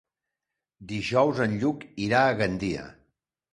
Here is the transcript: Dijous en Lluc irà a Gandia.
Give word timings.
Dijous 0.91 1.43
en 1.47 1.55
Lluc 1.65 1.85
irà 2.09 2.25
a 2.25 2.35
Gandia. 2.43 2.91